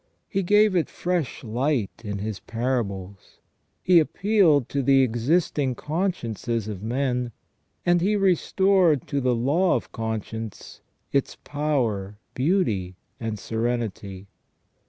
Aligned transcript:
He 0.27 0.41
gave 0.41 0.75
it 0.75 0.89
fresh 0.89 1.43
light 1.43 2.01
in 2.03 2.17
His 2.17 2.39
parables. 2.39 3.37
He 3.83 3.99
appealed 3.99 4.67
to 4.69 4.81
the 4.81 5.03
existing 5.03 5.75
consciences 5.75 6.67
of 6.67 6.81
men; 6.81 7.33
and 7.85 8.01
He 8.01 8.15
restored 8.15 9.05
to 9.09 9.21
the 9.21 9.35
law 9.35 9.75
of 9.75 9.91
conscience 9.91 10.81
its 11.11 11.37
power, 11.43 12.17
beauty, 12.33 12.95
and 13.19 13.37
serenity. 13.37 14.25